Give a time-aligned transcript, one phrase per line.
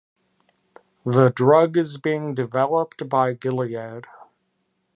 [1.05, 4.05] The drug is being developed by Gilead.